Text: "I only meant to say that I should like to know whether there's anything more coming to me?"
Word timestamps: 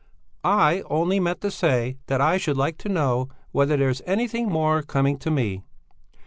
"I 0.43 0.81
only 0.89 1.19
meant 1.19 1.41
to 1.41 1.51
say 1.51 1.99
that 2.07 2.19
I 2.19 2.37
should 2.37 2.57
like 2.57 2.79
to 2.79 2.89
know 2.89 3.29
whether 3.51 3.77
there's 3.77 4.01
anything 4.07 4.49
more 4.49 4.81
coming 4.81 5.19
to 5.19 5.29
me?" 5.29 5.61